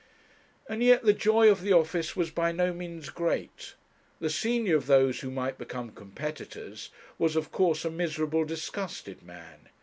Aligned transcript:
And 0.67 0.81
yet 0.81 1.03
the 1.03 1.13
joy 1.13 1.51
of 1.51 1.61
the 1.61 1.73
office 1.73 2.15
was 2.15 2.31
by 2.31 2.51
no 2.51 2.73
means 2.73 3.11
great. 3.11 3.75
The 4.19 4.31
senior 4.31 4.75
of 4.75 4.87
those 4.87 5.19
who 5.19 5.29
might 5.29 5.59
become 5.59 5.91
competitors, 5.91 6.89
was 7.19 7.35
of 7.35 7.51
course 7.51 7.85
a 7.85 7.91
miserable, 7.91 8.43
disgusted 8.43 9.21
man. 9.21 9.69